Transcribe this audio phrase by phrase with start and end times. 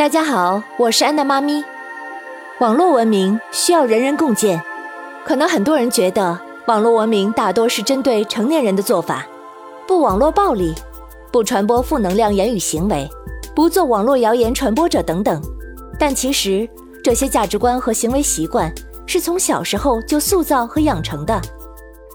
[0.00, 1.62] 大家好，我是安娜妈咪。
[2.58, 4.58] 网络文明需要人人共建，
[5.26, 9.26] 可能很多人觉得网络文明大多是针对成年人的做法，
[9.86, 10.72] 不网络暴力，
[11.30, 13.06] 不传播负能量言语行为，
[13.54, 15.38] 不做网络谣言传播者等等。
[15.98, 16.66] 但其实
[17.04, 18.72] 这些价值观和行为习惯
[19.04, 21.38] 是从小时候就塑造和养成的，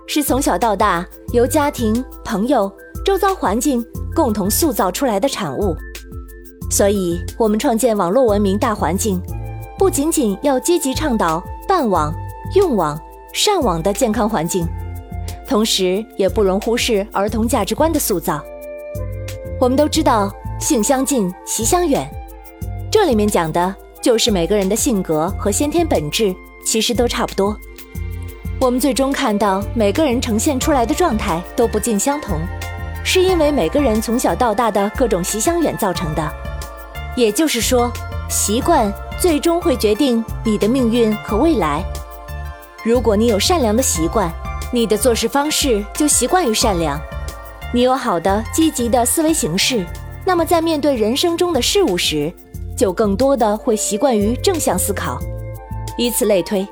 [0.08, 2.68] 是从小到大由家庭、朋友、
[3.06, 5.78] 周遭环境共同塑造出来的产物。
[6.70, 9.22] 所以，我们创建网络文明大环境，
[9.78, 12.14] 不仅仅要积极倡导办网、
[12.56, 13.00] 用网、
[13.32, 14.68] 上网的健康环境，
[15.48, 18.44] 同时也不容忽视儿童价值观的塑造。
[19.60, 22.06] 我们都知道“性相近，习相远”，
[22.92, 27.58] 这里面讲的就是每个人的性格和先天本质其实都差不多。
[28.60, 32.40] 我们最终看到每个人呈现出来的状态都不尽相同，
[33.04, 36.45] 是因为每个人从小到大的各种习相远造成的。
[37.16, 37.92] 也就是说，
[38.30, 41.84] 习惯最终会决定你的命运和未来。
[42.84, 44.32] 如果你有善良的习惯，
[44.72, 47.00] 你的做事方式就习惯于善良；
[47.74, 49.86] 你有好的、积极的思维形式，
[50.26, 52.32] 那么在面对人生中的事物时，
[52.76, 55.18] 就更多的会习惯于正向思考。
[55.98, 56.68] 以此类推，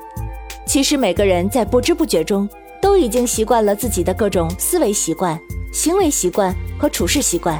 [0.66, 2.48] 其实每个人在不知不觉中
[2.82, 5.40] 都已经习惯了自己的各种思维习惯、
[5.72, 7.58] 行为习惯和处事习惯，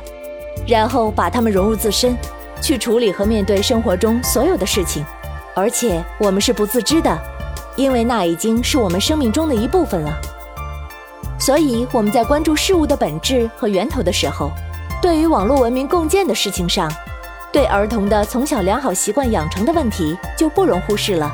[0.69, 2.14] 然后把它们融入自身。
[2.60, 5.05] 去处理和面对生活中所有的事情，
[5.55, 7.19] 而且我们是不自知的，
[7.77, 10.19] 因为那已经是我们生命中的一部分了。
[11.38, 14.50] 所以我们在关注事物的本质和源头的时候，
[15.02, 16.91] 对于网络文明共建的事情上，
[17.52, 21.30] 对儿童的从小良好习惯养成的问题就不容忽视了。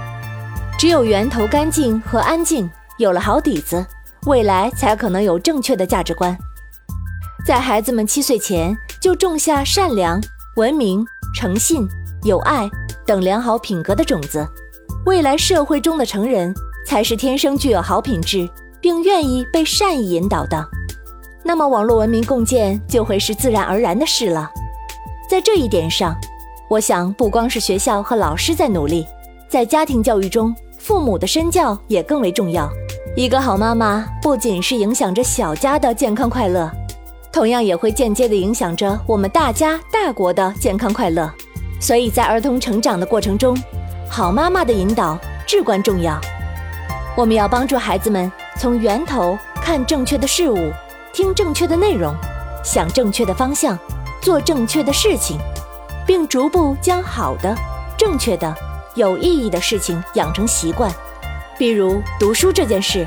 [0.78, 3.86] 只有源头干净和安静，有了好底子，
[4.26, 6.36] 未来才可能有正确的价值观。
[7.46, 10.20] 在孩子们七岁前就种下善良、
[10.56, 11.04] 文明。
[11.32, 11.88] 诚信、
[12.24, 12.68] 友爱
[13.06, 14.44] 等良好品格的种子，
[15.06, 16.52] 未来社会中的成人
[16.84, 20.68] 才是天生具有好品质，并愿意被善意引导的。
[21.44, 24.50] 那么，网络文明共建就会是自然而然的事了。
[25.30, 26.16] 在这一点上，
[26.68, 29.06] 我想不光是学校和老师在努力，
[29.48, 32.68] 在家庭教育中，父母的身教也更为重要。
[33.16, 36.68] 一个好妈妈不仅是影响着小家的健康快乐。
[37.32, 41.32] 同样也会间接地影响着我们大家大国的健康快乐，
[41.80, 43.56] 所以在儿童成长的过程中，
[44.08, 46.20] 好妈妈的引导至关重要。
[47.16, 50.72] 我们要帮助孩子们从源头看正确的事物，
[51.12, 52.12] 听正确的内容，
[52.64, 53.78] 想正确的方向，
[54.20, 55.38] 做正确的事情，
[56.04, 57.54] 并逐步将好的、
[57.96, 58.52] 正确的、
[58.96, 60.92] 有意义的事情养成习惯。
[61.56, 63.06] 比如读书这件事，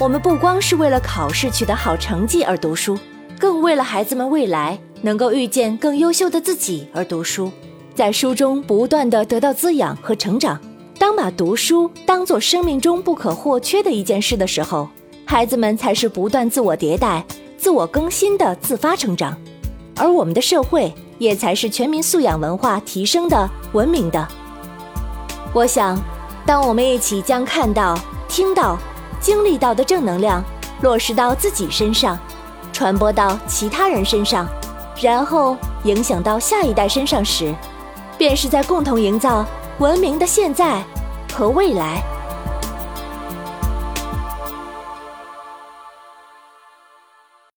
[0.00, 2.98] 我们不光是为了考试取得好成绩而读书。
[3.40, 7.50] 更为了孩子们未来能够遇见更优秀的自己而读书，
[7.94, 10.60] 在书中不断的得到滋养和成长。
[10.98, 14.86] 当把读书当做生命中不可或缺的一件事的时候，
[15.24, 17.24] 孩子们才是不断自我迭代、
[17.56, 19.34] 自我更新的自发成长，
[19.96, 24.28] 而我们的社会也才是全民素养文化提升的文明的。
[25.54, 25.98] 我想，
[26.44, 28.76] 当我们一起将看到、听到、
[29.18, 30.44] 经历到的正能量
[30.82, 32.18] 落实到自己身上。
[32.80, 34.48] 传播到其他人身上，
[35.02, 35.54] 然后
[35.84, 37.54] 影响到下一代身上时，
[38.16, 39.44] 便是在共同营造
[39.80, 40.82] 文明的现在
[41.30, 42.02] 和未来。